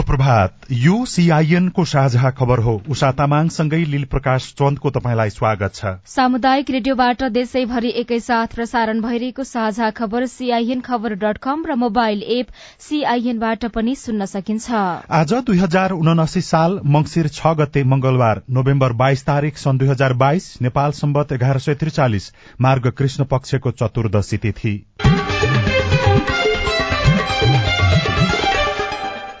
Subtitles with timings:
[0.00, 5.74] शुभ प्रभात यो सीआईएन को साझा खबर हो। उषा तामाङसँगै लील प्रकाश चन्दको तपाईँलाई स्वागत
[5.74, 12.22] छ। सामुदायिक रेडियोबाट देशैभरि एकैसाथ प्रसारण भइरहेको साझा खबर सीआईएन खबर डट कम र मोबाइल
[12.30, 12.46] एप
[12.80, 14.72] सीआईएनबाट पनि सुन्न सकिन्छ।
[15.12, 20.12] आज दुई हजार उनासी साल मंगिर छ गते मंगलबार नोभेम्बर बाइस तारीक सन् दुई हजार
[20.24, 24.74] बाइस नेपाल सम्बत एघार सय त्रिचालिस मार्ग कृष्ण पक्षको चतुर्दशी तिथि।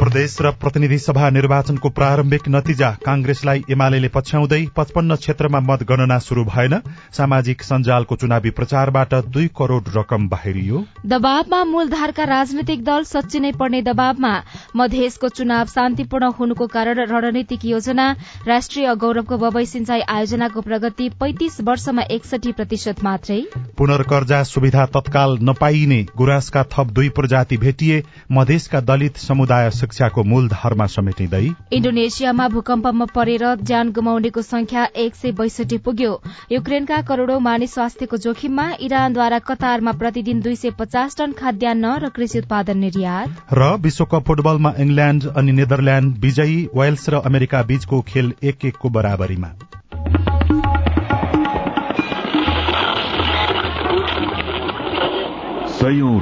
[0.00, 6.74] प्रदेश र प्रतिनिधि सभा निर्वाचनको प्रारम्भिक नतिजा कांग्रेसलाई एमाले पछ्याउँदै पचपन्न क्षेत्रमा मतगणना शुरू भएन।
[7.12, 14.32] सामाजिक सञ्जालको चुनावी प्रचारबाट दुई करोड़ रकम बाहिरियो। दबावमा मूलधारका राजनैतिक दल सच्चिनै पर्ने दबावमा
[14.76, 18.08] मधेसको चुनाव शान्तिपूर्ण हुनुको कारण रणनीतिक योजना
[18.46, 23.40] राष्ट्रिय गौरवको बबई सिंचाई आयोजनाको प्रगति पैंतिस वर्षमा एकसठी प्रतिशत मात्रै।
[23.76, 31.46] पुनर्कर्जा सुविधा तत्काल नपाइने गुराँसका थप दुई प्रजाति भेटिए मधेसका दलित समुदाय शिक्षाको मूलधारमा समेटिँदै
[31.74, 36.12] इण्डोनेसियामा भूकम्पमा परेर ज्यान गुमाउनेको संख्या एक सय बैसठी पुग्यो।
[36.52, 42.38] युक्रेनका करोड़ौं मानिस स्वास्थ्यको जोखिममा इरानद्वारा कतारमा प्रतिदिन दुई सय पचास टन खाद्यान्न र कृषि
[42.38, 48.64] उत्पादन निर्यात। र विश्वकप फुटबलमा इंग्ल्याण्ड अनि नेदरल्याण्ड विजयी वेल्स र अमेरिका बीचको खेल एक
[48.64, 49.52] एकको बराबरीमा।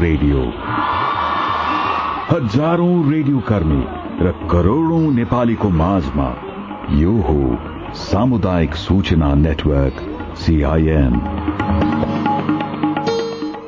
[0.00, 0.42] रेडियो।
[2.30, 3.82] हजारौं रेडियो कर्मी
[4.24, 6.26] र करोड़ौं नेपालीको माझमा
[6.94, 7.36] यो हो
[8.00, 10.02] सामुदायिक सूचना नेटवर्क
[10.38, 11.16] सीआईएन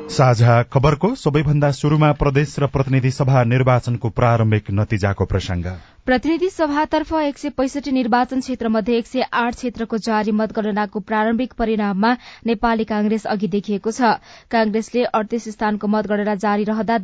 [0.09, 5.65] साझा खबरको सबैभन्दा शुरूमा प्रदेश र प्रतिनिधि सभा निर्वाचनको प्रारम्भिक नतिजाको प्रसंग
[6.05, 11.53] प्रतिनिधि सभातर्फ एक सय पैसठी निर्वाचन क्षेत्र मध्ये एक सय आठ क्षेत्रको जारी मतगणनाको प्रारम्भिक
[11.57, 12.13] परिणाममा
[12.45, 14.15] नेपाली कांग्रेस अघि देखिएको छ।
[14.51, 16.97] कांग्रेसले अडतीस स्थानको मतगणना जारी रहँदा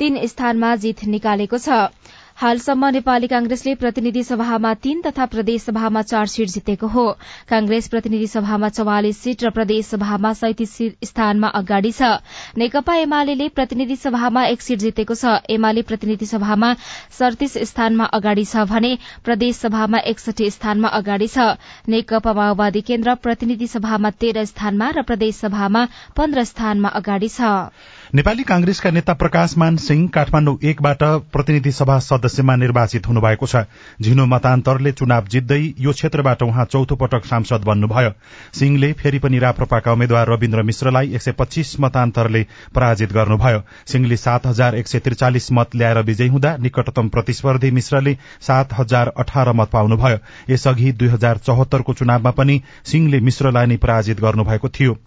[0.00, 1.84] तीन स्थानमा जीत निकालेको छ।
[2.40, 7.04] हालसम्म नेपाली कांग्रेसले प्रतिनिधि सभामा तीन तथा प्रदेश सभामा चार सीट जितेको हो।
[7.48, 10.72] कांग्रेस प्रतिनिधि सभामा चौवालिस सीट र प्रदेश सभामा सैतिस
[11.04, 12.02] स्थानमा अगाडि छ।
[12.56, 16.74] नेकपा एमाले प्रतिनिधि सभामा एक सीट जितेको छ। एमाले प्रतिनिधि सभामा
[17.18, 23.66] सड़तीस स्थानमा अगाडि छ भने प्रदेश सभामा एकसठी स्थानमा अगाडि छ। नेकपा माओवादी केन्द्र प्रतिनिधि
[23.68, 27.56] सभामा तेह्र स्थानमा र प्रदेश सभामा पन्ध्र स्थानमा अगाडि छ।
[28.14, 33.56] नेपाली कांग्रेसका नेता प्रकाशमान सिंह काठमाण्डु एकबाट प्रतिनिधि सभा सदस्यमा निर्वाचित हुनुभएको छ।
[34.02, 38.10] झिनो मतान्तरले चुनाव जित्दै यो क्षेत्रबाट उहाँ चौथो पटक सांसद बन्नुभयो।
[38.58, 42.42] सिंहले फेरि पनि राप्रपाका उम्मेद्वार रविन्द्र मिश्रलाई एक सय पच्चीस मतान्तरले
[42.74, 48.16] पराजित गर्नुभयो। सिंहले सात हजार एक सय त्रिचालिस मत ल्याएर विजयी हुँदा निकटतम प्रतिस्पर्धी मिश्रले
[48.42, 50.18] सात हजार अठार मत पाउनुभयो।
[50.50, 54.98] यसअघि दुई हजार चौहत्तरको चुनावमा पनि सिंहले मिश्रलाई नै पराजित गर्नुभएको थियो।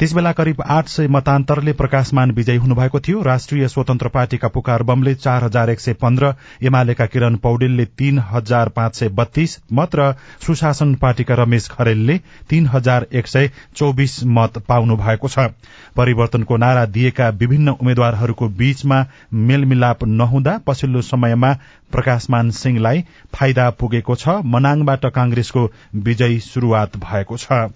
[0.00, 5.44] त्यसबेला करिब आठ सय मतान्तरले प्रकाशमान विजयी हुनुभएको थियो। राष्ट्रिय स्वतन्त्र पार्टीका पुकार बमले चार
[5.44, 6.32] हजार एक सय पन्ध्र
[6.62, 10.12] एमालेका किरण पौडेलले तीन हजार पाँच सय बत्तीस मत र
[10.46, 12.18] सुशासन पार्टीका रमेश खरेलले
[12.50, 15.50] तीन हजार एक सय चौबिस मत पाउनु भएको छ।
[15.96, 19.04] परिवर्तनको नारा दिएका विभिन्न उम्मेद्वारहरूको बीचमा
[19.48, 21.52] मेलमिलाप नहुँदा पछिल्लो समयमा
[21.92, 23.04] प्रकाशमान सिंहलाई
[23.34, 25.70] फाइदा पुगेको छ। मनाङबाट कांग्रेसको
[26.06, 27.66] विजयी शुरूआत भएको छ।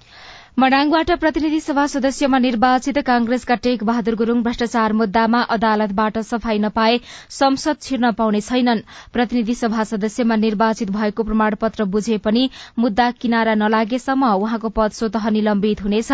[0.58, 6.98] मडाङबाट प्रतिनिधि सभा सदस्यमा निर्वाचित कांग्रेसका टेक बहादुर गुरूङ भ्रष्टाचार मुद्दामा अदालतबाट सफाई नपाए
[7.36, 8.82] संसद छिर्न पाउने छैनन्।
[9.12, 12.42] प्रतिनिधि सभा सदस्यमा निर्वाचित भएको प्रमाणपत्र बुझे पनि
[12.78, 16.12] मुद्दा किनारा नलागेसम्म उहाँको पद स्वतः निलम्बित हुनेछ।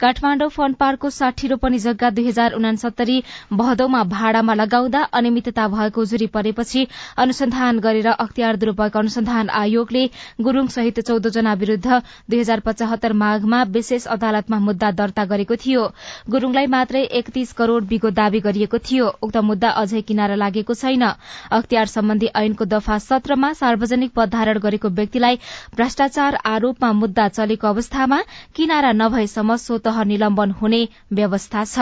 [0.00, 3.22] काठमाण्डु फन पार्कको साठी रोपनी जग्गा दुई हजार उनासत्तरी
[3.54, 6.86] भदौमा भाड़ामा लगाउँदा अनियमितता भएको जुरी परेपछि
[7.18, 10.04] अनुसन्धान गरेर अख्तियार दुरूपयोग अनुसन्धान आयोगले
[10.42, 15.82] गुरूङ सहित चौधजना विरूद्ध दुई हजार पचहत्तर माघमा विशेष अदालतमा मुद्दा दर्ता गरेको थियो।
[16.30, 21.04] गुरूङलाई मात्रै एकतीस करोड़ बिगो दावी गरिएको थियो। उक्त मुद्दा अझै किनारा लागेको छैन।
[21.52, 25.38] अख्तियार सम्बन्धी ऐनको दफा सत्रमा सार्वजनिक पद धारण गरेको व्यक्तिलाई
[25.76, 28.20] भ्रष्टाचार आरोपमा मुद्दा चलेको अवस्थामा
[28.56, 30.82] किनारा नभएसम्म स्वत निलम्बन हुने
[31.12, 31.78] व्यवस्था छ।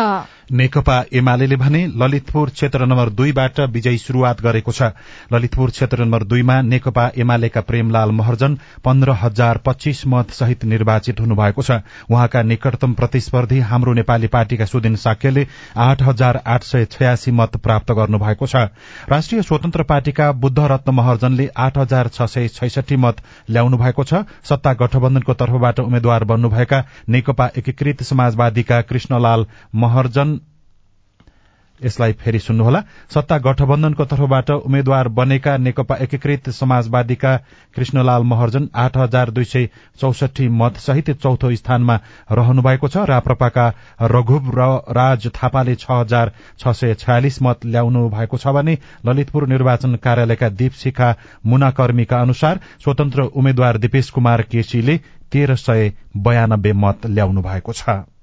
[0.53, 4.91] नेकपा एमाले भने ललितपुर क्षेत्र नम्बर दुईबाट विजयी शुरूआत गरेको छ।
[5.33, 11.63] ललितपुर क्षेत्र नम्बर दुईमा नेकपा एमालेका प्रेमलाल महर्जन पन्ध्र हजार पच्चीस मत सहित निर्वाचित हुनुभएको
[11.63, 15.47] छ। उहाँका निकटतम प्रतिस्पर्धी हाम्रो नेपाली पार्टीका सुदिन साक्यले
[15.77, 18.57] आठ हजार आठ सय छयासी मत प्राप्त गर्नुभएको छ।
[19.09, 24.25] राष्ट्रिय स्वतन्त्र पार्टीका बुद्ध रत्न महर्जनले आठ हजार छ सय छैसठी मत ल्याउनु भएको छ।
[24.45, 30.39] सत्ता गठबन्धनको तर्फबाट उम्मेद्वार बन्नुभएका नेकपा एकीकृत समाजवादीका कृष्णलाल महर्जन
[31.81, 32.81] यसलाई फेरि सुन्नुहोला।
[33.15, 37.37] सत्ता गठबन्धनको तर्फबाट उम्मेद्वार बनेका नेकपा एकीकृत समाजवादीका
[37.77, 39.69] कृष्णलाल महर्जन आठ हजार दुई सय
[40.01, 41.99] चौसठी मत सहित चौथो स्थानमा
[42.33, 43.67] रहनु भएको छ राप्रपाका
[44.13, 44.51] रघुव
[44.93, 50.49] राज थापाले छ हजार छ सय छयालिस मत ल्याउनु भएको छ भने ललितपुर निर्वाचन कार्यालयका
[50.55, 51.15] दीप शिखा
[51.47, 54.99] मुनाकर्मीका अनुसार स्वतन्त्र उम्मेद्वार दिपेश कुमार केसीले
[55.33, 58.14] तेह्र सय बयानब्बे मत ल्याउनु भएको छ।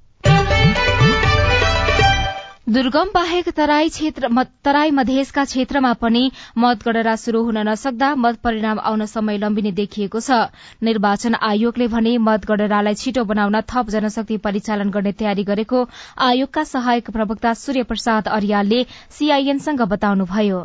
[2.71, 4.27] दुर्गम बाहेक तराई क्षेत्र
[4.65, 6.21] तराई मधेसका क्षेत्रमा पनि
[6.57, 10.37] मतगणना शुरू हुन नसक्दा मत परिणाम आउन समय लम्बिने देखिएको छ।
[10.79, 15.83] निर्वाचन आयोगले भने मतगणनालाई छिटो बनाउन थप जनशक्ति परिचालन गर्ने तयारी गरेको
[16.21, 18.83] आयोगका सहायक प्रवक्ता सूर्य प्रसाद अरियालले
[19.19, 20.63] सीआईएनसँग बताउनुभयो।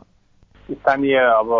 [0.70, 1.50] स्थानीय अब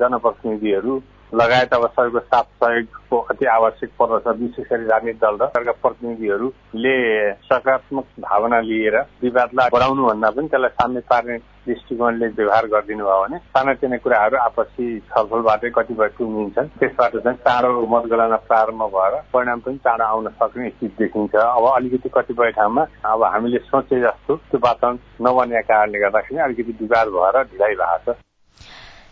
[0.00, 0.98] जनप्रतिनिधिहरू
[1.34, 6.96] लगायत अब सबैको साथ सहयोगको अति आवश्यक पर्दछ विशेष गरी राजनीतिक दल र सरकार प्रतिनिधिहरूले
[7.48, 11.36] सकारात्मक भावना लिएर विवादलाई बढाउनु भन्दा पनि त्यसलाई साम्य पार्ने
[11.66, 18.36] दृष्टिकोणले व्यवहार गरिदिनु भयो भने सानातिना कुराहरू आपसी छलफलबाटै कतिपय टुङ्गिन्छन् त्यसबाट चाहिँ चाँडो मतगणना
[18.50, 23.58] प्रारम्भ भएर परिणाम पनि चाँडो आउन सक्ने स्थिति देखिन्छ। अब अलिकति कतिपय ठाउँमा अब हामीले
[23.70, 28.16] सोचे जस्तो त्यो वातावरण नबनेका कारणले गर्दाखेरि अलिकति विवाद भएर ढिलाइ भएको छ।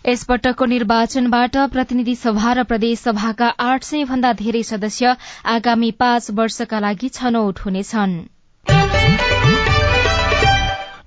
[0.08, 5.14] यसपटकको निर्वाचनबाट प्रतिनिधि सभा र प्रदेश सभाका आठ सय भन्दा धेरै सदस्य
[5.46, 8.14] आगामी पाँच वर्षका लागि छनौट हुनेछन्।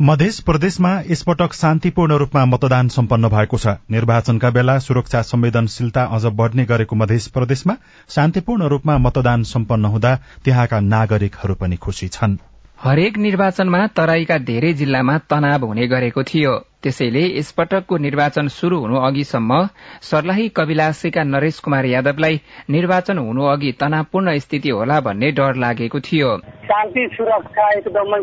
[0.02, 6.66] मध्य प्रदेशमा यसपटक शान्तिपूर्ण रूपमा मतदान सम्पन्न भएको छ। निर्वाचनका बेला सुरक्षा संवेदनशीलता अझ बढ़ने
[6.66, 7.76] गरेको मध्य प्रदेशमा
[8.10, 12.38] शान्तिपूर्ण रूपमा मतदान सम्पन्न हुँदा त्यहाँका नागरिकहरू पनि खुशी छन्।
[12.84, 19.62] हरेक निर्वाचनमा तराईका धेरै जिल्लामा तनाव हुने गरेको थियो। त्यसैले यसपटकको निर्वाचन शुरू हुनु अघिसम्म
[20.02, 26.38] सर्लाही कविलासीका नरेश कुमार यादवलाई निर्वाचन हुनु अघि तनावपूर्ण स्थिति होला भन्ने डर लागेको थियो।
[26.64, 28.20] शान्ति सुरक्षा एकदमै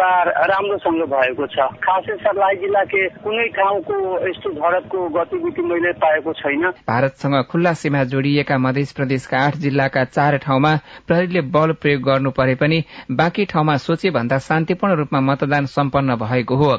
[0.00, 3.94] बार राम्रोसँग भएको छ। खासै सर्लाही जिल्लाकै कुनै ठाउँको
[4.28, 10.36] यस्तो झडपको गतिविधि मैले पाएको छैन। भारतसँग खुल्ला सीमा जोडिएका मध्य प्रदेशका आठ जिल्लाका चार
[10.36, 10.74] ठाउँमा
[11.06, 16.56] प्रहरीले बल प्रयोग गर्नु परे पनि बाँकी ठाउँमा सोचे भन्दा शान्तिपूर्ण रूपमा मतदान सम्पन्न भएको
[16.56, 16.78] हो।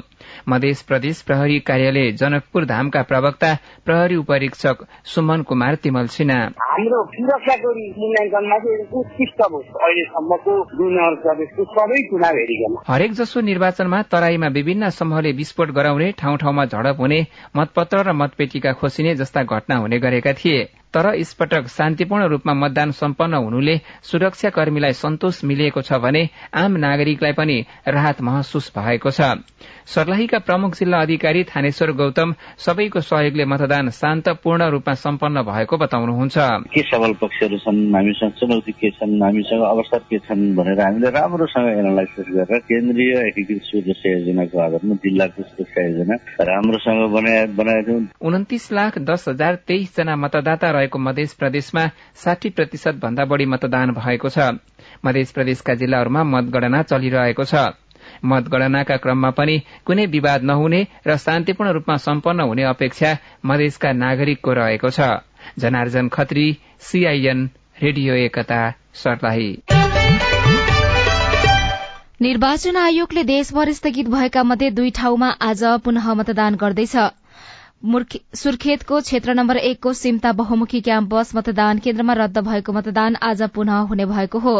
[0.49, 3.49] मध्य प्रदेश प्रहरी कार्यालय जनकपुर धामका प्रवक्ता
[3.85, 7.69] प्रहरी उपरीक्षक सुमन कुमार तिमल सिन्हा। हाम्रो सुरक्षाको
[8.01, 8.57] मूल्याङ्कनमा
[8.99, 10.53] उत्कृष्ट अहिलेसम्मको
[11.23, 17.01] प्रदेशको सबै चुनाव हेरिकन हरेक जसो निर्वाचनमा तराईमा विभिन्न समूहले विस्फोट गराउने ठाउँ ठाउँमा झडप
[17.01, 17.19] हुने
[17.57, 20.61] मतपत्र र मतपेटिका खोसिने जस्ता घटना हुने गरेका थिए।
[20.93, 26.23] तर यसपटक शान्तिपूर्ण रूपमा मतदान सम्पन्न हुनुले सुरक्षा कर्मीलाई सन्तोष मिलिएको छ भने
[26.53, 27.57] आम नागरिकलाई पनि
[27.87, 29.21] राहत महसुस भएको छ।
[29.87, 36.37] सर्लाहीका प्रमुख जिल्ला अधिकारी थानेश्वर गौतम सबैको सहयोगले मतदान शान्तपूर्ण रूपमा सम्पन्न भएको बताउनुहुन्छ।
[36.75, 37.79] के सबल पक्षहरू छन्?
[37.95, 39.15] हामीसँग चुनौती के छन्?
[39.23, 45.43] हामीसँग अवसर के छन् भनेर हामीले राम्रोसँग एनालाइसिस गरेर केन्द्रीय एकीकृत सुरक्षा योजनाको आधारमा जिल्लाको
[45.43, 46.15] सुरक्षा योजना
[46.51, 47.01] राम्रोसँग
[47.55, 47.97] बनाएका
[48.27, 51.85] उन्तिस लाख दस हजार तेइस जना मतदाता रहेको मध्य प्रदेशमा
[52.17, 54.49] साठी प्रतिशत भन्दा बढ़ी मतदान भएको छ।
[55.05, 57.69] मध्य प्रदेशका जिल्लाहरूमा मतगणना चलिरहेको छ।
[58.25, 63.11] मतगणनाका क्रममा पनि कुनै विवाद नहुने र शान्तिपूर्ण रूपमा सम्पन्न हुने अपेक्षा
[63.45, 65.09] मधेसका नागरिकको रहेको छ।
[65.59, 66.47] Janarjan Khatri
[66.81, 67.45] CIN
[67.83, 68.61] radio Ekta
[68.95, 69.49] Sarlahi.
[72.21, 76.95] निर्वाचन आयोगले देशभर स्थगित भएका मध्ये दुई ठाउँमा आज पुनः मतदान गर्दैछ।
[77.81, 84.05] सुर्खेतको क्षेत्र नम्बर एकको सिम्ता बहुमुखी क्याम्पस मतदान केन्द्रमा रद्द भएको मतदान आज पुनः हुने
[84.05, 84.53] भएको हो।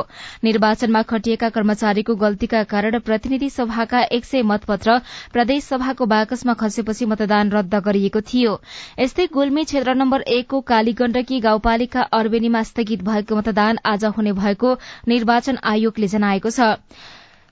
[0.44, 4.98] निर्वाचनमा खटिएका कर्मचारीको गल्तीका कारण प्रतिनिधि सभाका एक सय मतपत्र
[5.34, 8.60] प्रदेश सभाको बाकसमा खसेपछि मतदान रद्द गरिएको थियो।
[9.00, 15.66] यस्तै गुल्मी क्षेत्र नम्बर एकको कालीगण्डकी गाउँपालिका अर्बेनीमा स्थगित भएको मतदान आज हुने भएको निर्वाचन
[15.66, 16.74] आयोगले जनाएको छ।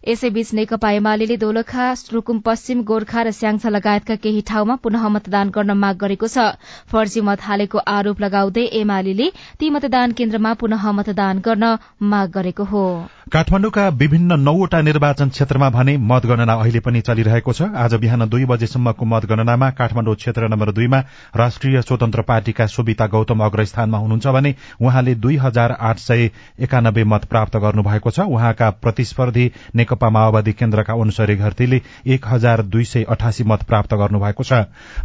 [0.03, 5.71] यसैबीच नेकपा एमाले दोलखा रुकुम पश्चिम गोर्खा र स्याङसा लगायतका केही ठाउँमा पुनः मतदान गर्न
[5.75, 6.55] माग गरेको छ।
[6.87, 9.27] फर्जी मत हालेको आरोप लगाउँदै एमाले
[9.59, 12.83] ती मतदान केन्द्रमा पुनः मतदान गर्न माग गरेको हो।
[13.29, 19.05] काठमाण्डुका विभिन्न नौवटा निर्वाचन क्षेत्रमा भने मतगणना अहिले पनि चलिरहेको छ। आज बिहान दुई बजेसम्मको
[19.05, 20.99] मतगणनामा काठमाण्डु क्षेत्र नम्बर दुईमा
[21.35, 26.29] राष्ट्रिय स्वतन्त्र पार्टीका सुविता गौतम अग्रस्थानमा हुनुहुन्छ भने उहाँले दुई हजार आठ सय
[26.63, 29.45] एकानब्बे मत प्राप्त गर्नुभएको छ। उहाँका प्रतिस्पर्धी
[29.89, 34.53] नेकपा माओवादी केन्द्रका अनुसरी घरतीले एक हजार दुई सय अठासी मत प्राप्त गर्नुभएको छ।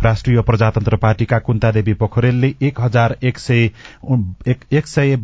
[0.04, 3.38] राष्ट्रिय प्रजातन्त्र पार्टीका कुन्तादेवी पोखरेलले एक हजार एक
[4.86, 5.14] सय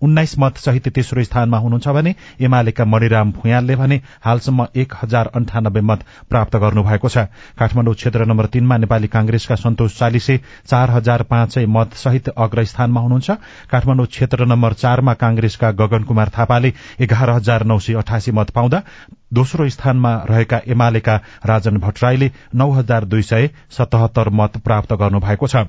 [0.00, 5.80] उन्नाइस मत सहित तेस्रो स्थानमा हुनुहुन्छ भने एमालेका मणिराम भुयालले भने हालसम्म एक हजार अन्ठानब्बे
[5.82, 11.54] मत प्राप्त गर्नुभएको छ। काठमाडौँ क्षेत्र नम्बर तीनमा नेपाली कांग्रेसका सन्तोष चालिसे चार हजार पाँच
[11.54, 13.30] सय मत सहित अग्रस्थानमा हुनुहुन्छ।
[13.70, 18.82] काठमाडौँ क्षेत्र नम्बर चारमा कांग्रेसका गगन कुमार थापाले एघार हजार नौ सय अठासी मत पाउँदा
[19.34, 21.16] दोस्रो स्थानमा रहेका एमालेका
[21.46, 25.66] राजन भट्टराईले नौ हजार दुई सय सतहत्तर मत प्राप्त गर्नुभएको छ।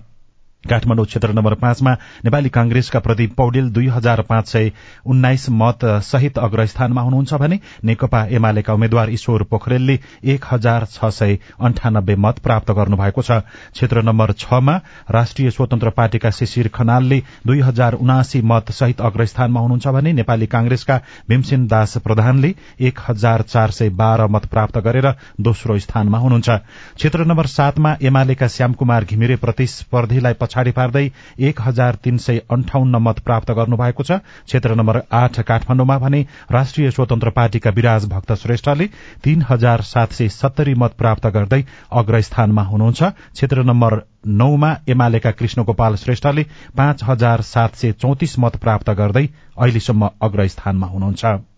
[0.63, 1.91] काठमाडौँ क्षेत्र नम्बर पाँचमा
[2.25, 4.71] नेपाली कांग्रेसका प्रदीप पौडेल दुई हजार पाँच सय
[5.05, 11.37] उन्नाइस मत सहित अग्रस्थानमा हुनुहुन्छ भने नेकपा एमालेका उम्मेद्वार ईश्वर पोखरेलले एक हजार छ सय
[11.61, 13.31] अन्ठानब्बे मत प्राप्त गर्नुभएको छ।
[13.73, 14.75] क्षेत्र नम्बर छमा
[15.11, 20.99] राष्ट्रिय स्वतन्त्र पार्टीका शिशिर खनालले दुई हजार उनासी मत सहित अग्रस्थानमा हुनुहुन्छ भने नेपाली कांग्रेसका
[21.29, 25.11] भीमसेन दास प्रधानले एक हजार चार सय बाह्र मत प्राप्त गरेर
[25.41, 31.05] दोस्रो स्थानमा हुनुहुन्छ। क्षेत्र नम्बर सातमा एमालेका श्यामकुमार घिमिरे प्रतिस्पर्धीलाई पछाडि पार्दै
[31.39, 34.11] एक हजार तीन सय अन्ठाउन्न मत प्राप्त गर्नुभएको छ।
[34.49, 36.21] क्षेत्र नम्बर आठ काठमाण्डुमा भने
[36.51, 38.87] राष्ट्रिय स्वतन्त्र पार्टीका विराज भक्त श्रेष्ठले
[39.23, 41.61] तीन हजार सात सय सत्तरी मत प्राप्त गर्दै
[41.93, 43.03] अग्रस्थानमा हुनुहुन्छ।
[43.37, 44.01] क्षेत्र नम्बर
[44.33, 46.43] नौमा एमालेका कृष्ण गोपाल श्रेष्ठले
[46.77, 49.25] पाँच हजार सात सय चौतिस मत प्राप्त गर्दै
[49.57, 51.56] अहिलेसम्म अग्रस्थानमा हुनुहुन्छ।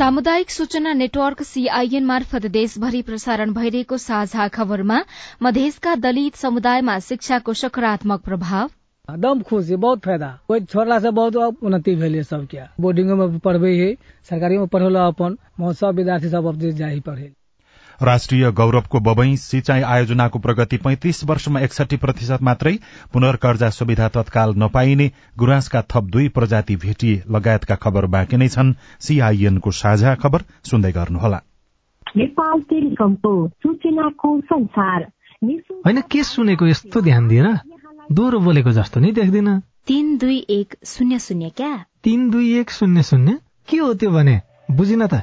[0.00, 5.00] सामुदायिक सूचना नेटवर्क सीआईएन मार्फत देशभरि प्रसारण भइरहेको साझा खबरमा
[5.42, 8.70] मधेसका दलित समुदायमा शिक्षाको सकारात्मक प्रभाव।
[9.08, 10.00] दम खुश बहुत
[10.48, 13.74] कोई छोड़ला बहुत उन्नति भेल सब क्या बोर्डिंगो में पढ़बे
[14.68, 15.36] पढ़ल अपन
[15.74, 17.30] सब विद्यार्थी सब अब जाही पढ़े।
[18.02, 22.78] राष्ट्रिय गौरवको बबई सिंचाई आयोजनाको प्रगति पैंतिस वर्षमा एकसठी प्रतिशत मात्रै
[23.12, 29.70] पुनर्कर्जा सुविधा तत्काल नपाइने गुराँसका थप दुई प्रजाति भेटिए लगायतका खबर बाँकी नै छन्। सीआईएनको
[29.70, 31.40] साझा खबर सुन्दै गर्नुहोला।
[35.86, 37.48] होइन के सुनेको यस्तो ध्यान दिएर
[38.12, 41.84] दोहोरो बोलेको जस्तो नै देख्दिन। तीन दुई एक शून्य शून्य क्या?
[42.04, 43.38] तीन दुई एक शून्य शून्य?
[43.68, 44.40] के हो त्यो भने?
[44.70, 45.22] बुझिन त।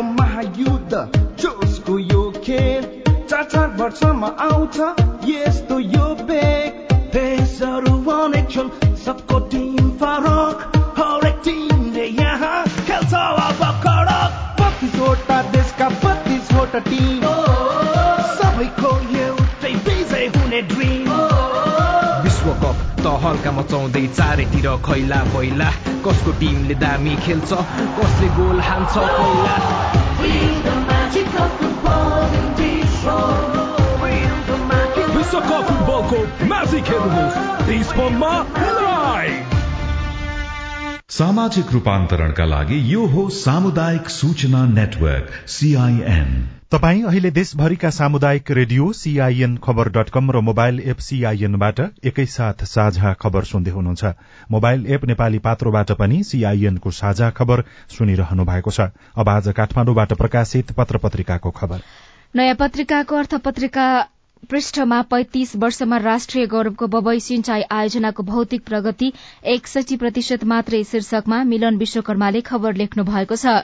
[0.00, 0.92] फुटबलको महायुद्ध
[1.40, 2.82] जोसको यो खेल
[3.28, 4.78] चार चार वर्षमा आउँछ
[5.28, 6.72] यस्तो यो बेग।
[7.12, 10.56] देशहरू अनेक छन् सबको टिम फरक
[10.98, 14.30] हरेक टिमले यहाँ खेल्छ अब कडक।
[14.60, 17.22] बत्तिसवटा देशका बत्तिसवटा टिम
[18.40, 19.39] सबैको एउटै
[23.24, 25.70] हल्का मचाउँदै चारैतिर खैला पहिला
[26.06, 27.50] कसको टिमले दामी खेल्छ
[27.98, 29.56] कसले गोल हान्छ पहिला
[35.16, 36.18] विश्वकप फुटबलको
[36.52, 38.32] म्याजिक हेर्नुहोस् देशभरमा
[41.18, 46.30] सामाजिक रूपान्तरणका लागि यो हो सामुदायिक सूचना नेटवर्क सीआईएन
[46.72, 53.12] तपाई अहिले देशभरिका सामुदायिक radio CIN Khabar dot com र मोबाइल एप सीआईएनबाट एकैसाथ साझा
[53.12, 54.12] खबर सुन्दै हुनुहुन्छ।
[54.50, 58.86] मोबाइल एप नेपाली पात्रोबाट पनि सीआईएनको साझा खबर सुनिरहनु भएको छ।
[59.16, 59.48] अब आज
[60.14, 61.82] प्रकाशित पत्र पत्रिकाको खबर।
[62.34, 63.90] नयाँ पत्रिकाको अर्थ पत्रिका
[64.48, 69.12] पृष्ठमा पैंतिस वर्षमा राष्ट्रिय गौरवको बबई सिंचाई आयोजनाको भौतिक प्रगति
[69.46, 73.54] एकसठी प्रतिशत मात्रै शीर्षकमा मिलन विश्वकर्माले खबर लेख्नु भएको छ।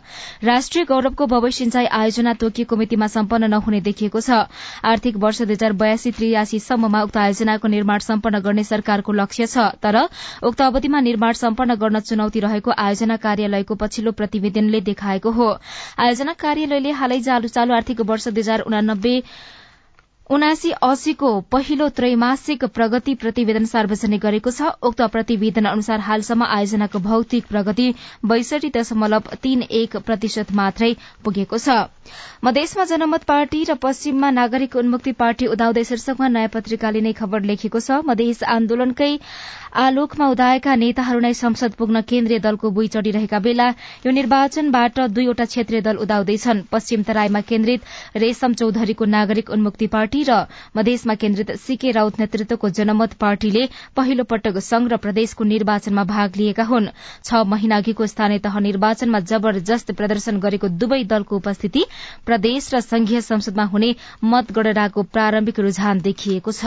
[0.44, 4.38] राष्ट्रिय गौरवको बबई सिंचाई आयोजना तोकिएको मितिमा सम्पन्न नहुने देखिएको छ।
[4.84, 9.66] आर्थिक वर्ष दुई हजार बयासी त्रियासी सम्ममा उक्त आयोजनाको निर्माण सम्पन्न गर्ने सरकारको लक्ष्य छ
[9.82, 10.00] तर
[10.44, 15.50] उक्त अवधिमा निर्माण सम्पन्न गर्न चुनौती रहेको आयोजना कार्यालयको पछिल्लो प्रतिवेदनले देखाएको हो।
[15.98, 19.14] आयोजना कार्यालयले हालै चालू आर्थिक वर्ष दुई हजार उनानब्बे
[20.30, 27.46] उनासी अस्सीको पहिलो त्रैमासिक प्रगति प्रतिवेदन सार्वजनिक गरेको छ। उक्त प्रतिवेदन अनुसार हालसम्म आयोजनाको भौतिक
[27.46, 27.86] प्रगति
[28.26, 30.90] बैसठी दशमलव तीन एक प्रतिशत मात्रै
[31.24, 31.76] पुगेको छ।
[32.44, 37.80] मधेसमा जनमत पार्टी र पश्चिममा नागरिक उन्मुक्ति पार्टी उदाउँदै शीर्षकमा नयाँ पत्रिकाले नै खबर लेखेको
[37.80, 39.12] छ। मधेस आन्दोलनकै
[39.76, 43.68] आलोकमा उदाएका नेताहरू नै संसद पुग्न केन्द्रीय दलको बुई चढ़िरहेका बेला
[44.06, 47.80] यो निर्वाचनबाट दुईवटा क्षेत्रीय दल उदाउँदैछन्। पश्चिम तराईमा केन्द्रित
[48.16, 50.38] रेशम चौधरीको नागरिक उन्मुक्ति पार्टी र
[50.76, 56.64] मधेसमा केन्द्रित सीके राउत नेतृत्वको जनमत पार्टीले पहिलो पटक संघ र प्रदेशको निर्वाचनमा भाग लिएका
[56.64, 56.88] हुन्।
[57.24, 61.84] छ महिना अघिको स्थानीय तह निर्वाचनमा जबरजस्त प्रदर्शन गरेको दुवै दलको उपस्थिति
[62.26, 66.64] प्रदेश र संघीय संसदमा हुने मतगणनाको प्रारम्भिक रुझान देखिएको छ।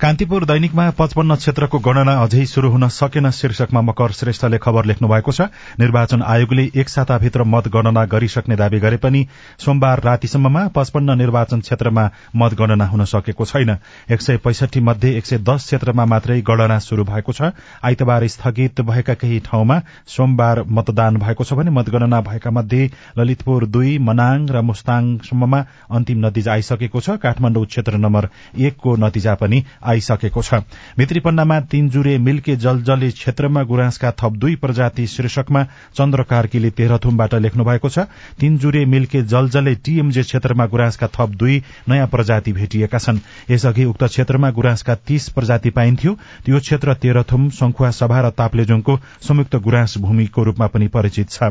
[0.00, 5.32] कान्तिपुर दैनिकमा पचपन्न क्षेत्रको गणना अझै शुरू हुन सकेन शीर्षकमा मकर श्रेष्ठले खबर लेख्नु भएको
[5.32, 5.40] छ।
[5.80, 9.26] निर्वाचन आयोगले एक साताभित्र मतगणना गरिसक्ने दावी गरे पनि
[9.60, 13.76] सोमबार रातिसम्ममा पचपन्न निर्वाचन क्षेत्रमा मतगणना हुन सकेको छैन।
[14.10, 17.52] एक सय पैसठी मध्ये एक सय दस क्षेत्रमा मात्रै गणना शुरू भएको छ।
[17.84, 23.98] आइतबार स्थगित भएका केही ठाउँमा सोमबार मतदान भएको छ भने मतगणना भएका मध्ये ललितपुर दुई
[24.00, 30.54] मनाङ र मुस्ताङसम्ममा अन्तिम नतिजा आइसकेको छ। काठमाण्डु क्षेत्र नम्बर एकको नतिजा पनि आइसकेको छ।
[30.98, 35.62] भित्रीपन्नामा तीन जुरे मिल्के जलजले क्षेत्रमा गुराँसका थप दुई प्रजाति शीर्षकमा
[35.96, 38.06] चन्द्र कार्कीले तेह्रथुमबाट लेख्नु भएको छ।
[38.40, 43.18] तीन जुरे मिल्के जलजले टीएमजे क्षेत्रमा गुराँसका थप दुई नयाँ प्रजाति भेटिएका छन्।
[43.50, 46.16] यसअघि उक्त क्षेत्रमा गुराँसका तीस प्रजाति पाइन्थ्यो।
[46.48, 51.42] यो क्षेत्र तेह्रथुम शंखुवा सभा र ताप्लेजोङको संयुक्त गुराँस भूमिको रूपमा पनि परिचित छ।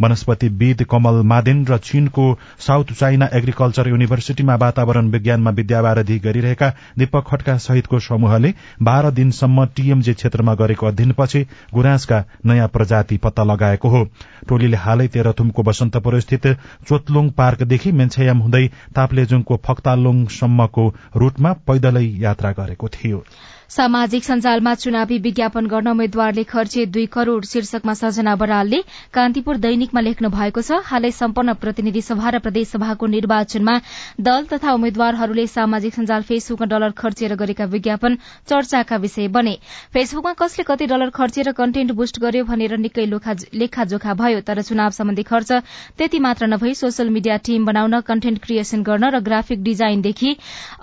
[0.00, 2.24] वनस्पतिविद कमल मादेन र चीनको
[2.60, 9.64] साउथ चाइना एग्रिकल्चर युनिभर्सिटीमा वातावरण विज्ञानमा विद्यावारधि गरिरहेका दीपक खड्का सहित सहितको समूहले बाह्र दिनसम्म
[9.66, 11.42] टीएमजे क्षेत्रमा गरेको अध्ययनपछि
[11.74, 14.04] गुराँसका नयाँ प्रजाति पत्ता लगाएको हो।
[14.48, 16.46] टोलीले हालै तेह्रथुमको बसन्तपुर स्थित
[16.88, 23.24] चोतलुङ पार्कदेखि मेन्छयाम हुँदै ताप्लेजुङको फक्तालुङसम्मको रूटमा पैदलै यात्रा गरेको थियो।
[23.70, 28.80] सामाजिक सञ्जालमा चुनावी विज्ञापन गर्न उम्मेद्वारले खर्चे दुई करोड़ शीर्षकमा सजना बरालले
[29.14, 33.74] कान्तिपुर दैनिकमा लेख्नु भएको छ हालै सम्पन्न प्रतिनिधि सभा र प्रदेशसभाको निर्वाचनमा
[34.20, 39.56] दल तथा उम्मेद्वारहरूले सामाजिक सञ्जाल फेसबुकमा डलर खर्चेर गरेका विज्ञापन चर्चाका विषय बने।
[39.92, 45.22] फेसबुकमा कसले कति डलर खर्चेर कन्टेन्ट बुस्ट गर्यो भनेर निकै लेखाजोखा भयो तर चुनाव सम्बन्धी
[45.32, 45.52] खर्च
[45.98, 50.36] त्यति मात्र नभई सोसल मिडिया टीम बनाउन कन्टेन्ट क्रिएशन गर्न र ग्राफिक डिजाइनदेखि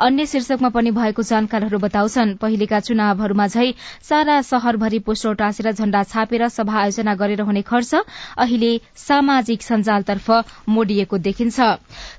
[0.04, 2.36] अन्य शीर्षकमा पनि भएको जानकारहरू बताउँछन्।
[2.74, 7.94] भएका चुनावहरूमा झै सारा शहरभरि पोस्टर टाँसेर झण्डा छापेर सभा आयोजना गरेर हुने खर्च
[8.38, 10.30] अहिले सामाजिक सञ्जालतर्फ
[10.70, 11.60] मोडिएको देखिन्छ।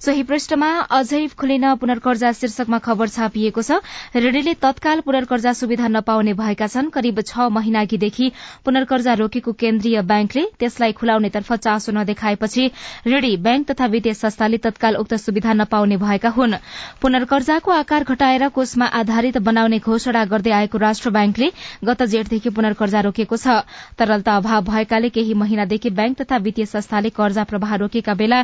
[0.05, 3.83] सोही पृष्ठमा अझै खुलेन पुनर्कर्जा शीर्षकमा खबर छापिएको छ
[4.17, 8.31] ऋणीले तत्काल पुनर्कर्जा सुविधा नपाउने भएका छन्। करिब छ महिनाघिदेखि
[8.65, 12.71] पुनर्कर्जा रोकेको केन्द्रीय ब्याङ्कले त्यसलाई खुलाउनेतर्फ चासो नदेखाएपछि
[13.11, 16.55] ऋणी ब्याङ्क तथा वित्तीय संस्थाले तत्काल उक्त सुविधा नपाउने भएका हुन्।
[17.03, 21.51] पुनर्कर्जाको आकार घटाएर कोषमा आधारित बनाउने घोषणा गर्दै आएको राष्ट्र ब्याङ्कले
[21.85, 23.63] गत जेठदेखि पुनर्कर्जा रोकेको छ।
[23.99, 28.41] तरलता अभाव भएकाले केही महिनादेखि ब्याङ्क तथा वित्तीय संस्थाले कर्जा प्रवाह रोकेका बेला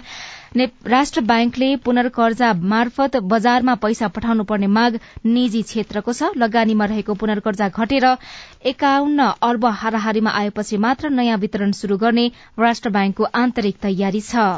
[0.86, 7.68] राष्ट्र ब्याङ्कले पुनर्कर्जा मार्फत बजारमा पैसा पठाउनु पर्ने माग निजी क्षेत्रको छ। लगानीमा रहेको पुनर्कर्जा
[7.70, 8.06] घटेर
[8.66, 14.50] एकाउन्न अर्ब हाराहारीमा आएपछि मात्र नयाँ वितरण शुरू गर्ने राष्ट्र ब्याङ्कको आन्तरिक तयारी छ।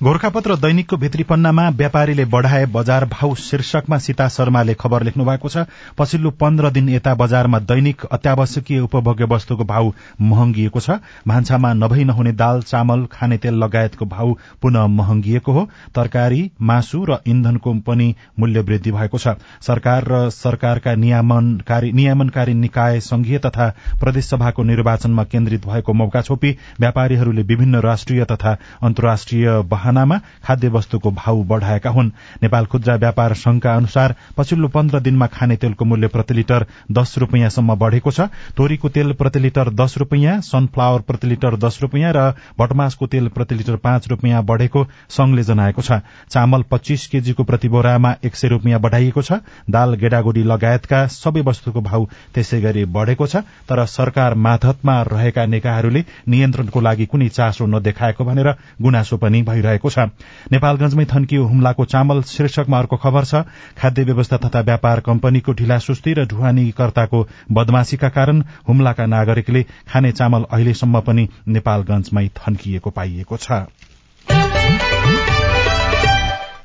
[0.00, 5.64] गोर्खापत्र दैनिकको भित्री पन्नामा व्यापारीले बढ़ाए बजार भाव शीर्षकमा सीता शर्माले खबर लेख्नु भएको छ।
[5.98, 12.32] पछिल्लो पन्ध्र दिन यता बजारमा दैनिक अत्यावश्यकीय उपभोग्य वस्तुको भाव महँगिएको छ। भान्सामा नभई नहुने
[12.32, 18.60] दाल चामल खाने तेल लगायतको भाव पुनः महँगिएको हो। तरकारी मासु र इन्धनको पनि मूल्य
[18.60, 19.34] वृद्धि भएको छ।
[19.66, 23.68] सरकार र सरकारका नियमनकारी निकाय संघीय तथा
[24.00, 29.58] प्रदेशसभाको निर्वाचनमा केन्द्रित भएको मौका छोपी। व्यापारीहरूले विभिन्न राष्ट्रिय तथा अन्तर्राष्ट्रिय
[29.88, 32.10] बहानामा खाद्य वस्तुको भाव बढ़ाएका हुन्।
[32.42, 37.74] नेपाल खुद्रा व्यापार संघका अनुसार पछिल्लो पन्ध्र दिनमा खाने तेलको मूल्य प्रति लिटर दस रूपियाँसम्म
[37.74, 43.06] बढ़ेको छ। तोरीको तेल प्रति लिटर दस रूपियाँ सनफ्लावर प्रति लिटर दस रूपियाँ र भटमासको
[43.06, 48.36] तेल प्रति लिटर पाँच रूपियाँ बढ़ेको संघले जनाएको छ। चामल पच्चीस केजीको प्रति बोरामा एक
[48.36, 53.84] सय रूपियाँ बढ़ाइएको छ। दाल गेडागुडी लगायतका सबै वस्तुको भाव त्यसै गरी बढ़ेको छ। तर
[53.88, 58.48] सरकार माथतमा रहेका नेकाहरूले नियन्त्रणको लागि कुनै चासो नदेखाएको भनेर
[58.82, 60.10] गुनासो पनि भइरहेको भएको छ।
[60.52, 63.46] नेपालगंजमै थन्कियो हुम्लाको चामल शीर्षकमा अर्को खबर छ।
[63.78, 67.18] खाद्य व्यवस्था तथा व्यापार कम्पनीको ढिलासुस्ती र ढुवानीकर्ताको
[67.52, 73.62] बदमाशीका कारण हुम्लाका नागरिकले खाने चामल अहिलेसम्म पनि नेपालगंजमै थन्किएको पाइएको छ।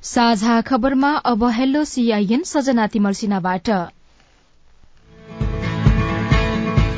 [0.03, 3.69] साझा खबरमा अब हेलो सीआईएन सजना तिमर्सिनाबाट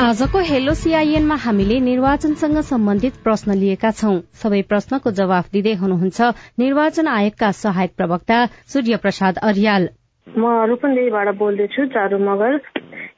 [0.01, 6.21] आजको हेलो सीआईएनमा हामीले निर्वाचनसँग सम्बन्धित प्रश्न लिएका छौं। सबै प्रश्नको जवाफ दिँदै हुनुहुन्छ
[6.59, 8.39] निर्वाचन आयोगका सहायक प्रवक्ता
[8.73, 9.87] सूर्य प्रसाद अरियाल।
[10.27, 12.59] म रूपन्देहीबाट बोल्दैछु चारू मगर।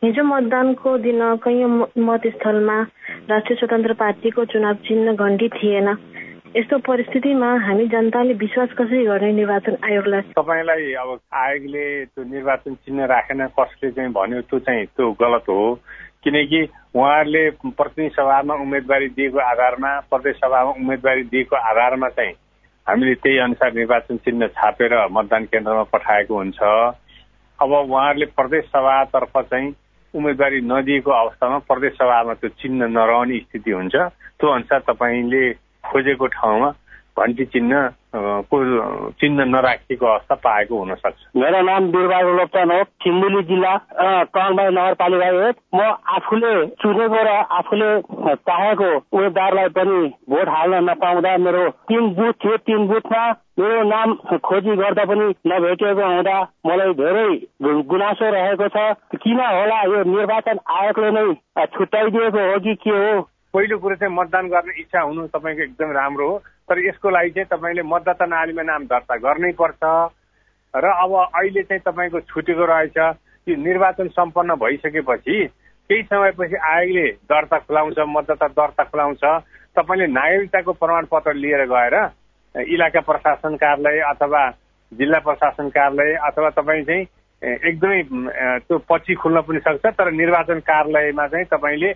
[0.05, 1.73] हिजो मतदानको दिन कैयौं
[2.05, 2.77] मतस्थलमा
[3.33, 5.89] राष्ट्रिय स्वतन्त्र पार्टीको चुनाव चिन्ह घण्टी थिएन।
[6.57, 10.21] यस्तो परिस्थितिमा हामी जनताले विश्वास कसरी गर्ने निर्वाचन आयोगलाई?
[10.37, 15.79] तपाईँलाई अब आयोगले त्यो निर्वाचन चिन्ह राखेन कसले चाहिँ भन्यो त्यो चाहिँ त्यो गलत हो।
[16.27, 16.61] किनकि
[16.95, 22.33] उहाँहरूले प्रतिनिधि सभामा उम्मेदवारी दिएको आधारमा प्रदेश सभामा उम्मेदवारी दिएको आधारमा चाहिँ
[22.87, 26.59] हामीले त्यही अनुसार निर्वाचन चिन्ह छापेर मतदान केन्द्रमा पठाएको हुन्छ।
[27.59, 29.71] अब उहाँहरूले प्रदेश सभातर्फ चाहिँ
[30.13, 35.43] उम्मेदवारी नदिएको अवस्थामा प्रदेश सभामा त्यो चिन्ह नरहने स्थिति हुन्छ। त्यो अनुसार तपाईँले
[35.87, 36.69] खोजेको ठाउँमा
[37.19, 37.75] घन्टी चिन्ह
[38.51, 38.57] को
[39.21, 43.73] चिन्ह नराखिएको अवस्था पाएको हुन सक्छ मेरो नाम बिरबहादुर लोप्चान हो सिन्धुली जिल्ला
[44.35, 45.79] कलबाई नगरपालिका एक। म
[46.17, 47.89] आफूले चुनेको र आफूले
[48.47, 49.97] चाहेको उम्मेद्वारलाई पनि
[50.29, 53.23] भोट हाल्न नपाउँदा मेरो तिन बुथ थियो तिन बुथमा
[53.59, 54.13] मेरो नाम
[54.47, 57.27] खोजी गर्दा पनि नभेटिएको हुँदा मलाई धेरै
[57.89, 58.77] गुनासो रहेको छ।
[59.23, 63.21] किन होला यो निर्वाचन आयोगले नै छुट्याइदिएको हो कि के हो?
[63.53, 66.37] पहिलो कुरो चाहिँ मतदान गर्ने इच्छा हुनु तपाईँको एकदम राम्रो हो।
[66.69, 69.83] तर यसको लागि चाहिँ तपाईँले मतदाता नालीमा नाम दर्ता गर्नै पर्छ।
[70.73, 72.97] र अब अहिले चाहिँ तपाईँको छुटेको रहेछ
[73.47, 75.37] त्यो निर्वाचन सम्पन्न भइसकेपछि
[75.89, 79.23] केही समयपछि आयोगले दर्ता खुलाउँछ मतदाता दर्ता खुलाउँछ।
[79.75, 81.95] तपाईँले नागरिकताको प्रमाणपत्र लिएर गएर
[82.55, 84.41] इलाका प्रशासन कार्यालय अथवा
[84.91, 87.05] जिल्ला प्रशासन कार्यालय अथवा तपाईँ चाहिँ
[87.63, 88.01] एकदमै
[88.67, 91.93] त्यो पछि खुल्न पनि सक्छ। तर निर्वाचन कार्यालयमा चाहिँ तपाईँले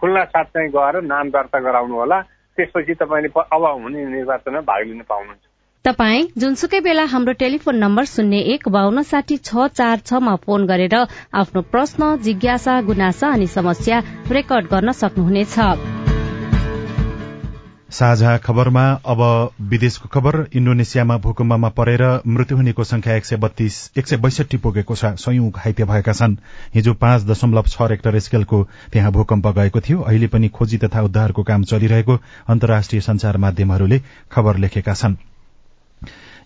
[0.00, 2.20] खुल्न साथ चाहिँ गएर नाम दर्ता गराउनु होला
[2.56, 5.44] त्यसपछि तपाईँले अब हुने निर्वाचनमा भाग लिन पाउनुहुन्छ।
[5.84, 10.96] तपाई जुनसुकै बेला हाम्रो टेलिफोन नम्बर शून्य एक बान्न साठी छ चार छमा फोन गरेर
[11.32, 15.95] आफ्नो प्रश्न जिज्ञासा गुनासा अनि समस्या रेकर्ड गर्न सक्नुहुनेछ।
[17.90, 19.20] साझा खबरमा अब
[19.62, 23.36] विदेशको खबर। इण्डोनेसियामा भूकम्पमा परेर मृत्यु हुनेको संख्या एक सय
[23.98, 26.36] एक सय बैसठी पुगेको छ। सयौं घाइते भएका छन्।
[26.74, 31.42] हिजो पाँच दशमलव छ रेक्टर स्केलको त्यहाँ भूकम्प गएको थियो। अहिले पनि खोजी तथा उद्धारको
[31.42, 32.18] काम चलिरहेको
[32.48, 34.00] अन्तर्राष्ट्रिय संचार माध्यमहरूले
[34.32, 35.35] खबर लेखेका छनृ।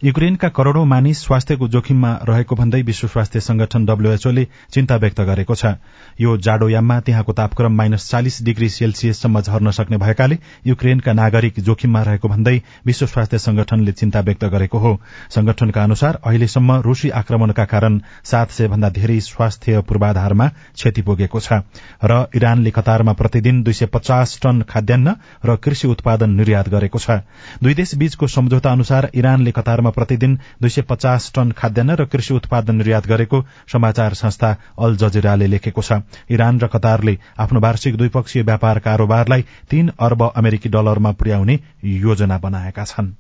[0.04, 5.76] युक्रेनका करोड़ौं मानिस स्वास्थ्यको जोखिममा रहेको भन्दै विश्व स्वास्थ्य संगठन डब्ल्यूएचओले चिन्ता व्यक्त गरेको छ।
[6.16, 12.28] यो जाडोयाममा त्यहाँको तापक्रम माइनस चालिस डिग्री सेल्सियससम्म झर्न सक्ने भएकाले युक्रेनका नागरिक जोखिममा रहेको
[12.28, 14.92] भन्दै विश्व स्वास्थ्य संगठनले चिन्ता व्यक्त गरेको हो।
[15.30, 21.60] संगठनका अनुसार अहिलेसम्म रूसी आक्रमणका कारण सात सय भन्दा धेरै स्वास्थ्य पूर्वाधारमा क्षति पुगेको छ
[22.00, 27.20] र इरानले कतारमा प्रतिदिन दुई सय पचास टन खाद्यान्न र कृषि उत्पादन निर्यात गरेको छ।
[27.60, 32.34] दुई देश बीचको सम्झौता अनुसार इरानले कतारमा प्रतिदिन दुई सय पचास टन खाद्यान्न र कृषि
[32.34, 36.00] उत्पादन निर्यात गरेको समाचार संस्था अल जजिराले लेखेको छ।
[36.30, 42.84] इरान र कतारले आफ्नो वार्षिक द्विपक्षीय व्यापार कारोबारलाई तीन अर्ब अमेरिकी डलरमा पुर्याउने योजना बनाएका
[42.84, 43.12] छन्।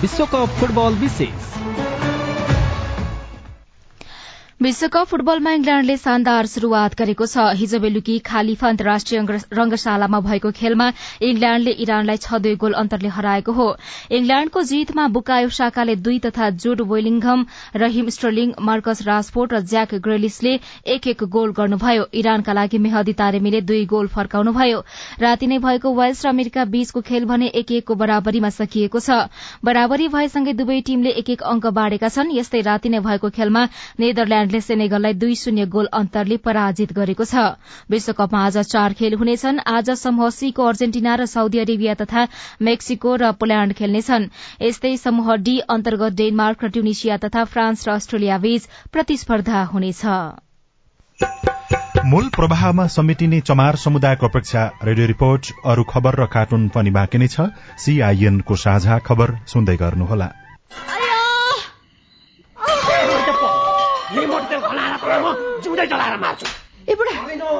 [0.00, 1.73] विश्वकप फुटबल विशेष।
[4.64, 9.20] विश्वकप फुटबलमा इङ्ल्याण्डले शानदार शुरूआत गरेको छ। हिजो बेलुकी खालिफा अन्तर्राष्ट्रिय
[9.56, 10.86] रंगशालामा भएको खेलमा
[11.20, 13.66] इङ्ल्याण्डले इरानलाई छ दुई गोल अन्तरले हराएको हो।
[14.18, 17.44] इङ्ल्याण्डको जीतमा बुकायो शाकाले दुई तथा Jude Bellingham
[17.82, 20.54] Raheem Sterling Marcus Rashford र ज्याक ग्रेलिसले
[20.96, 24.80] एक एक गोल गर्नुभयो। इरानका लागि मेहदी तारेमीले दुई गोल फर्काउनुभयो।
[25.20, 29.20] राति नै भएको वेल्स र अमेरिका बीचको खेल भने एक एकको बराबरीमा सकिएको छ।
[29.62, 33.68] बराबरी भएसँगै दुवै टीमले एक एक अंक बाँडेका छन्। यस्तै राति नै भएको खेलमा
[34.00, 37.58] नेदरल्याण्ड इङ्ल्याण्डले सेनेगललाई दुई शून्य गोल अन्तरले पराजित गरेको छ।
[37.90, 42.26] विश्वकपमा आज चार खेल हुनेछन्। आज समूह सीको अर्जेन्टिना र साउदी अरेबिया तथा
[42.62, 44.30] मेक्सिको र पोल्याण्ड खेल्नेछन्।
[44.62, 48.62] यस्तै समूह डी अन्तर्गत डेनमार्क र ट्युनिसिया तथा फ्रान्स र अस्ट्रेलिया बीच
[48.92, 50.02] प्रतिस्पर्धा हुनेछ।
[52.06, 57.28] मूल प्रवाहमा समेटिने चमार समुदायको अपेक्षा रेडियो रिपोर्ट अरू खबर र कार्टुन पनि बाँकी नै
[57.28, 60.28] छ। सीआईएनको साझा खबर सुन्दै गर्नुहोला।
[65.04, 66.46] जिउँदै जलाएर मार्छु।
[66.88, 67.14] ए बुढा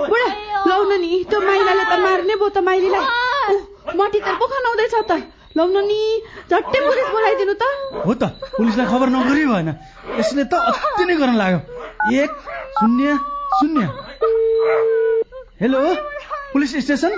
[0.09, 0.29] बुढा
[0.69, 3.57] लौ नि त्यो माइलाले त मार्ने भयो त माइलीलाई।
[4.01, 5.13] मटी त पो खनाउँदैछ त।
[5.57, 6.01] लौ नि
[6.51, 7.65] झट्टै पुलिस बोलाइदिनु त।
[8.07, 8.23] हो त
[8.57, 9.69] पुलिसलाई खबर नगरी भएन।
[10.19, 11.61] यसले त अति नै गर्न लाग्यो।
[12.17, 12.31] एक
[12.81, 13.09] शून्य
[13.61, 13.85] शून्य।
[15.61, 15.81] Hello
[16.53, 17.13] police station?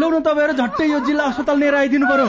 [0.00, 2.28] लौ न तपाईँहरू झट्टै यो जिल्ला अस्पताल लिएर आइदिनु पर्यो।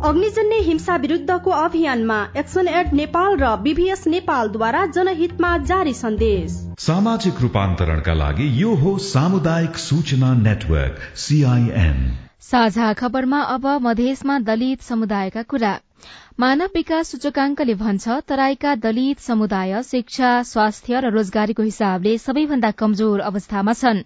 [0.00, 8.14] अग्निजन्य हिंसा विरुद्धको अभियानमा एक्सन एड नेपाल र बीभीएस नेपालद्वारा जनहितमा जारी सन्देश। सामाजिक रूपान्तरणका
[8.14, 12.00] लागि यो हो सामुदायिक सूचना नेटवर्क सीआईएन
[12.40, 15.78] साझा खबरमा अब मधेसमा दलित समुदायका कुरा।
[16.40, 23.72] मानव विकास सूचकांकले भन्छ तराईका दलित समुदाय शिक्षा स्वास्थ्य र रोजगारीको हिसाबले सबैभन्दा कमजोर अवस्थामा
[23.72, 24.00] छन्।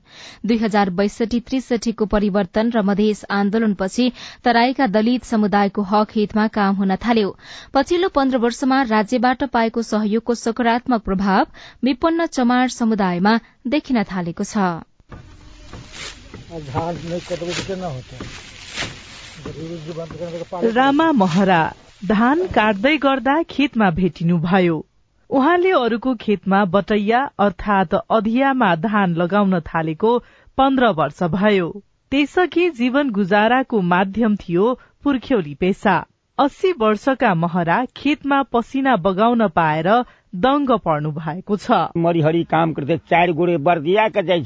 [0.46, 4.10] दुई हजार बैसठी त्रिसठीको परिवर्तन र मधेस आन्दोलनपछि
[4.44, 7.30] तराईका दलित समुदायको हक हितमा काम हुन थाल्यो।
[7.74, 11.46] पछिल्लो पन्ध्र वर्षमा राज्यबाट पाएको सहयोगको सकारात्मक प्रभाव
[11.84, 14.82] विपन्न चमार समुदायमा देखिन थालेको छ।
[20.76, 21.74] रामा महरा
[22.08, 24.86] धान काट्दै गर्दा खेतमा भेटिनुभयो।
[25.30, 30.18] उहाँले अरूको खेतमा बटैया अर्थात अधियामा धान लगाउन थालेको
[30.58, 36.06] पन्ध्र वर्ष भयो। त्यसअघि जीवन गुजाराको माध्यम थियो पुर्ख्यौली पेसा।
[36.38, 39.88] अस्सी वर्षका महरा खेतमा पसिना बगाउन पाएर
[40.34, 44.42] दङ्ग पर्नु भएको छ। मरिहरी काम करते चारि गोरे बर्दिया के जाइ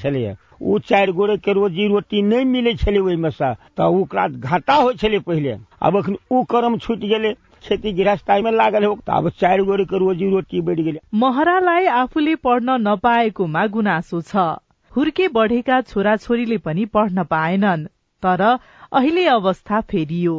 [0.61, 4.95] ऊ चारि गोरे के रोजी रोटी नहि मिलै छलै ओहिमे सँ तऽ ओकरा घाटा होइ
[4.97, 7.33] छलै पहिले। अब अखन ऊ कर्म छुटि गेलै
[7.65, 12.77] खेती गृहस्थीमा लागल हो अब चारि गोरे के रोजी रोटी बढ़ि गेलै। महरालाई आफूले पढ्न
[12.89, 14.45] नपाएकोमा गुनासो छ।
[14.93, 17.85] हुर्के बढेका छोराछोरीले पनि पढ्न पाएनन्
[18.23, 20.39] तर अहिले अवस्था फेरियो।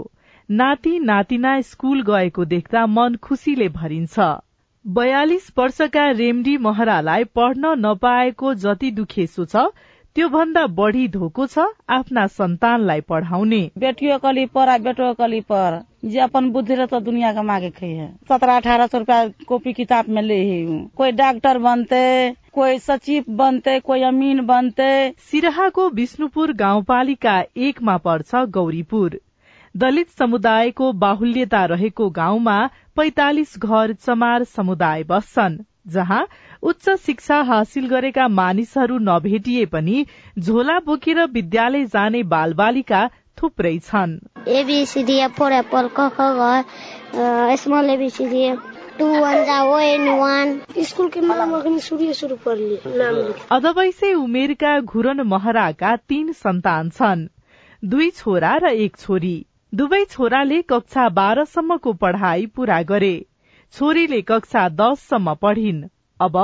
[0.49, 4.19] नाति नातिना स्कूल गएको देख्दा मन खुसीले भरिन्छ।
[4.85, 9.65] बयालिस वर्षका रेमडी महरालाई पढ्न नपाएको जति दुखेसो छ
[10.15, 16.19] त्यो भन्दा बढ़ी धोको छ आफ्ना सन्तानलाई पढ़ाउने। बेटियों कली पर बेटो कली पर। जे
[16.19, 20.09] अपन बुद्धि रह तो दुनिया का मांगे खई है सत्रह अठारह सौ रूपया कॉपी किताब
[20.09, 20.65] में ले ही।
[20.97, 22.03] कोई डॉक्टर बनते
[22.53, 24.91] कोही सचिव बनते कोही अमीन बनते।
[25.31, 29.19] सिराहाको विष्णुपुर गाउँपालिका एकमा पर्छ गौरीपुर।
[29.75, 32.59] दलित समुदायको बाहुल्यता रहेको गाउँमा
[32.95, 36.25] पैतालिस घर चमार समुदाय बस्छन्। जहाँ
[36.63, 40.05] उच्च शिक्षा हासिल गरेका मानिसहरू नभेटिए पनि
[40.39, 44.17] झोला बोकेर विद्यालय जाने बालबालिका थुप्रै छन्।
[44.49, 48.51] एबिसिडी फोर एप्पल क ख स्मल एबिसिडी
[48.99, 53.15] टू वन जा ओ एन वन। स्कूल के नाम अखनी शुरू शुरू पढ़ली नाम
[53.51, 57.27] अधवैसे उमेरका घुरन महराका तीन सन्तान छन्।
[57.83, 59.35] दुई छोरा र एक छोरी।
[59.73, 63.13] दुवै छोराले कक्षा बाह्रसम्मको पढ़ाई पूरा गरे।
[63.73, 65.83] छोरीले कक्षा दससम्म पढिन्।
[66.19, 66.37] अब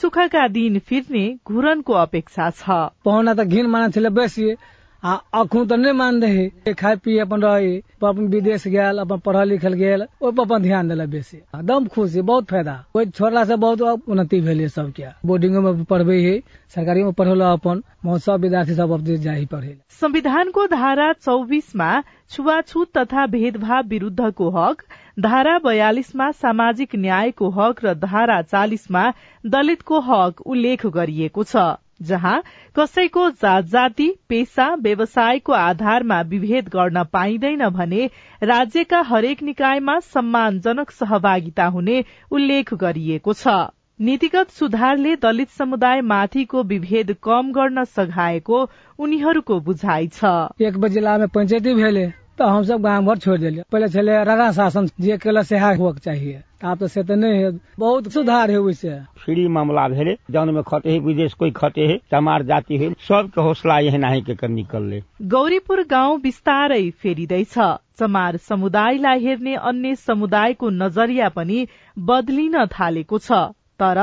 [0.00, 2.64] सुखका दिन फिर्ने घुरनको अपेक्षा छ।
[3.04, 4.54] पहुना त घिन माना छले बेसी।
[5.02, 9.48] आ अखू तो नहीं मान रहे खाए पिए अपन रहे। अपन विदेश गया अपन पढ़ल
[9.48, 13.56] लिखल गया ओहि पर अपन ध्यान दिला बेसी। एकदम खुशी बहुत फायदा। ओहि छोड़ला से
[13.56, 16.38] बहुत उन्नति भेल सब क्या बोर्डिंगो में पढ़बे है
[16.74, 17.82] सरकारी में पढ़ल अपन।
[18.18, 21.90] सब विद्यार्थी सब अब जा ही पढ़े। संविधानको धारा चौबिसमा
[22.30, 24.82] छुवाछुत तथा भेदभाव विरूद्धको हक
[25.16, 29.02] धारा बयालिसमा सामाजिक न्यायको हक र धारा चालिसमा
[29.46, 31.64] दलितको हक उल्लेख गरिएको छ
[32.02, 32.42] जहाँ
[32.76, 38.06] कसैको जात जाति पेसा व्यवसायको आधारमा विभेद गर्न पाइँदैन भने
[38.42, 43.54] राज्यका हरेक निकायमा सम्मानजनक सहभागिता हुने उल्लेख गरिएको छ।
[44.00, 48.64] नीतिगत सुधारले दलित समुदाय माथिको विभेद कम गर्न सघाएको
[48.98, 50.24] उनीहरूको बुझाइ छ।
[50.60, 54.86] एक बजे पंचायती भेले। तो हम सब गाँव भर छोड़ दिलिए। पहले छले राजा शासन
[55.00, 58.98] जे केला से हुआ चाहिए आब तो से तो नहीं है। बहुत सुधार है वैसे
[59.18, 63.40] फ्री मामला भेले जौन में खटे है विदेश कोई खटे है चमार जाति है सबके
[63.40, 67.54] हौसला यही नाही के कर निकलले गौरीपुर गाउँ बिस्तारै फेरिँदैछ।
[67.98, 73.40] चमार समुदायलाई हेर्ने अन्य समुदायको नजरिया पनि बदलिन थालेको छ।
[73.80, 73.98] तर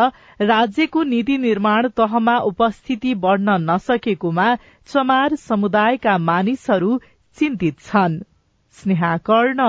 [0.46, 4.56] राज्यको नीति निर्माण तहमा उपस्थिति बढ़न नसकेकोमा
[4.90, 7.00] चमार समुदायका मानिसहरू
[7.38, 8.20] चिन्तित छन्।
[8.82, 9.68] स्नेहा कर्ण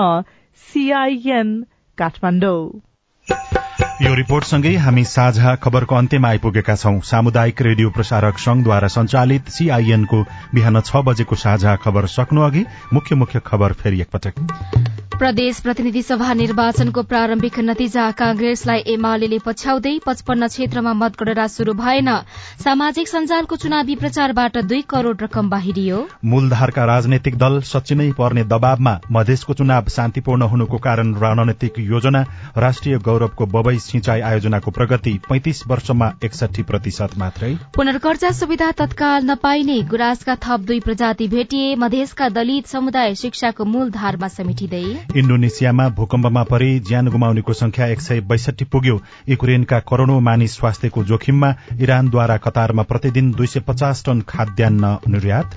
[0.67, 1.61] सीआईएन
[1.97, 2.69] काठमाडौँ
[3.81, 10.81] यो रिपोर्टसँगै हामी साझा खबरको अन्त्यमा आइपुगेका छौं। सामुदायिक रेडियो प्रसारक संघद्वारा संचालित सीआईएनको बिहान
[10.81, 14.33] छ बजेको साझा खबर सक्नु अघि मुख्य मुख्य खबर फेरि एकपटक।
[15.21, 22.09] प्रदेश प्रतिनिधि सभा निर्वाचनको प्रारम्भिक नतिजा कांग्रेसलाई एमाले पछ्याउँदै पचपन्न क्षेत्रमा मतगणना शुरू भएन।
[22.63, 29.53] सामाजिक सञ्जालको चुनावी प्रचारबाट दुई करोड़ रकम बाहिरियो। मूलधारका राजनैतिक दल सच्चिनै पर्ने दबावमा मधेसको
[29.53, 32.25] चुनाव शान्तिपूर्ण हुनुको कारण रणनीतिक योजना
[32.57, 39.77] राष्ट्रिय गौरवको बबई सिंचाई आयोजनाको प्रगति पैंतिस वर्षमा एकसठी प्रतिशत मात्रै। पुनर्कर्जा सुविधा तत्काल नपाइने
[39.87, 44.83] गुराँसका थप दुई प्रजाति भेटिए मधेसका दलित समुदाय शिक्षाको मूलधारमा समेटिँदै।
[45.15, 51.53] इण्डोनेसियामा भूकम्पमा परि ज्यान गुमाउनेको संख्या एक सय बैसठी पुग्यो। युक्रेनका करोड़ौं मानिस स्वास्थ्यको जोखिममा
[51.79, 55.55] इरानद्वारा कतारमा प्रतिदिन दुई सय पचास टन खाद्यान्न निर्यात।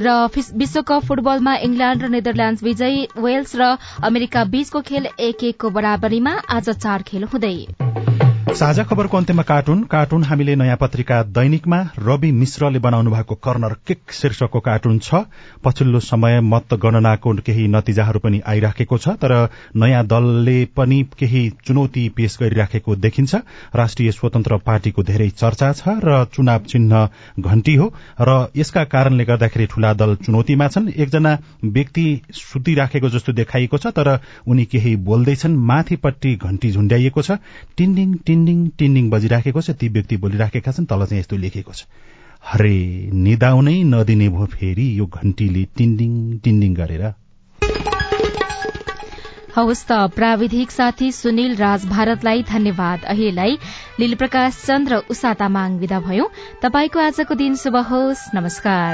[0.00, 0.14] र
[0.54, 3.70] विश्वकप फुटबलमा इंग्ल्याण्ड र नेदरल्याण्ड विजयी वेल्स र
[4.04, 8.15] अमेरिका बीचको खेल एक एकको बराबरीमा आज चार खेल हुँदै।
[8.46, 14.12] साझा खबरको अन्त्यमा कार्टुन। कार्टुन हामीले नयाँ पत्रिका दैनिकमा रवि मिश्रले बनाउनु भएको कर्नर किक
[14.12, 15.14] शीर्षकको कार्टुन छ।
[15.64, 19.34] पछिल्लो समय मत गणनाको केही नतिजाहरू पनि आइराखेको छ तर
[19.76, 23.34] नयाँ दलले पनि केही चुनौती पेश गरिराखेको देखिन्छ।
[23.74, 27.08] राष्ट्रिय स्वतन्त्र पार्टीको धेरै चर्चा छ र चुनाव चिन्ह
[27.40, 33.78] घण्टी हो र यसका कारणले गर्दाखेरि ठूला दल चुनौतीमा छन्। एकजना व्यक्ति सुतिराखेको जस्तो देखाइएको
[33.78, 37.42] छ तर उनी केही बोल्दैछन्। माथिपट्टि घण्टी झुण्ड्याइएको छ।
[37.76, 41.84] टिन्डिङ टिन्डिङ टिन्डिङ बजिराखेको छ ती व्यक्ति बोलिराखेका छन् तल चाहिँ यस्तो लेखेको छ।
[42.44, 42.74] हरे
[43.16, 46.12] निदाउनै नदिने भो फेरि यो घण्टीले टिन्डिङ
[46.44, 47.04] टिन्डिङ गरेर।
[49.56, 53.56] हवस् त प्राविधिक साथी सुनिल राज भारतलाई धन्यवाद। अहिलेलाई
[54.00, 56.30] लील प्रकाश चन्द्र उषा तामाङ विदा भयो।
[56.62, 58.92] तपाईँको आजको दिन शुभ होस्। नमस्कार।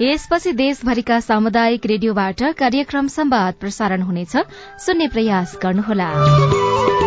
[0.00, 4.36] यसपछि देशभरिका सामुदायिक रेडियोबाट कार्यक्रम संवाद प्रसारण हुनेछ।
[4.80, 7.03] सुन्ने प्रयास गर्नुहोला।